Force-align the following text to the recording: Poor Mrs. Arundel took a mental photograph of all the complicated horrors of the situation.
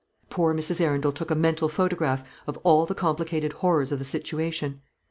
Poor 0.31 0.55
Mrs. 0.55 0.81
Arundel 0.81 1.11
took 1.11 1.29
a 1.29 1.35
mental 1.35 1.69
photograph 1.69 2.23
of 2.47 2.57
all 2.63 2.87
the 2.87 2.95
complicated 2.95 3.53
horrors 3.53 3.91
of 3.91 3.99
the 3.99 4.03
situation. 4.05 4.81